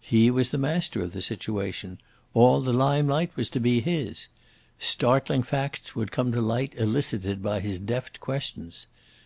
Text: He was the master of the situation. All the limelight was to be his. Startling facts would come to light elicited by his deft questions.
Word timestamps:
He 0.00 0.30
was 0.30 0.48
the 0.48 0.56
master 0.56 1.02
of 1.02 1.12
the 1.12 1.20
situation. 1.20 1.98
All 2.32 2.62
the 2.62 2.72
limelight 2.72 3.32
was 3.36 3.50
to 3.50 3.60
be 3.60 3.82
his. 3.82 4.26
Startling 4.78 5.42
facts 5.42 5.94
would 5.94 6.10
come 6.10 6.32
to 6.32 6.40
light 6.40 6.72
elicited 6.78 7.42
by 7.42 7.60
his 7.60 7.78
deft 7.78 8.18
questions. 8.18 8.86